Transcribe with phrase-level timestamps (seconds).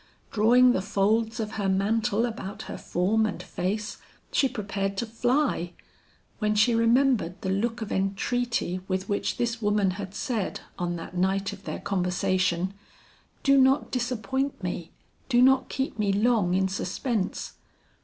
[0.31, 3.97] Drawing the folds of her mantle about her form and face,
[4.31, 5.73] she prepared to fly,
[6.39, 11.15] when she remembered the look of entreaty with which this woman had said on that
[11.15, 12.73] night of their conversation,
[13.43, 14.89] "Do not disappoint me!
[15.29, 17.53] Do not keep me long in suspense!"